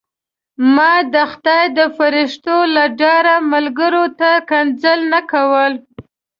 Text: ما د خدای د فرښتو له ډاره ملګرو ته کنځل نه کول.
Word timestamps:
ما 0.75 0.91
د 1.13 1.15
خدای 1.31 1.63
د 1.77 1.79
فرښتو 1.97 2.57
له 2.75 2.83
ډاره 3.01 3.35
ملګرو 3.53 4.05
ته 4.19 4.31
کنځل 4.49 4.99
نه 5.13 5.21
کول. 5.31 5.73